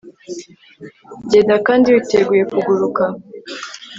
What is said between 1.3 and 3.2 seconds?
Genda kandi witeguye kuguruka